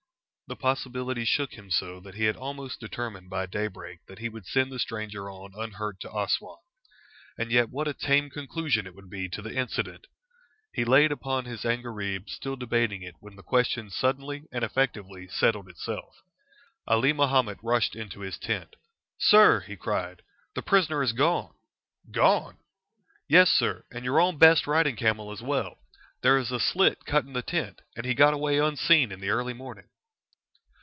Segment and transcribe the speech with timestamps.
[0.47, 4.45] The possibility shook him so that he had almost determined by daybreak that he would
[4.45, 6.57] send the stranger on unhurt to Assouan.
[7.37, 10.07] And yet what a tame conclusion it would be to the incident!
[10.73, 15.69] He lay upon his angareeb still debating it when the question suddenly and effectively settled
[15.69, 16.17] itself.
[16.85, 18.75] Ali Mahomet rushed into his tent.
[19.19, 20.21] "Sir," he cried,
[20.53, 21.53] "the prisoner is gone!"
[22.11, 22.57] "Gone!"
[23.25, 25.77] "Yes, sir, and your own best riding camel as well.
[26.23, 29.29] There is a slit cut in the tent, and he got away unseen in the
[29.29, 29.85] early morning."